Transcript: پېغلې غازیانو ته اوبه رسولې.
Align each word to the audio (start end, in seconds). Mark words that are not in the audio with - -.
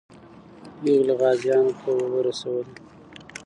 پېغلې 0.79 1.13
غازیانو 1.21 1.71
ته 1.79 1.87
اوبه 1.97 2.19
رسولې. 2.27 2.73